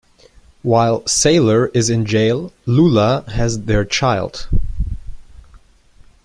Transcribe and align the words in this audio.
While 0.63 1.05
Sailor 1.07 1.67
is 1.75 1.91
in 1.91 2.07
jail, 2.07 2.51
Lula 2.65 3.23
has 3.29 3.65
their 3.65 3.85
child. 3.85 4.47